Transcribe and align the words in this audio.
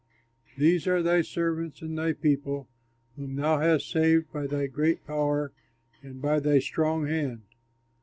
These 0.57 0.87
are 0.87 1.03
thy 1.03 1.21
servants 1.21 1.79
and 1.83 1.95
thy 1.95 2.13
people, 2.13 2.67
whom 3.15 3.35
thou 3.35 3.59
hast 3.59 3.87
saved 3.87 4.31
by 4.33 4.47
thy 4.47 4.65
great 4.65 5.05
power 5.05 5.51
and 6.01 6.19
by 6.19 6.39
thy 6.39 6.57
strong 6.57 7.05
hand. 7.05 7.43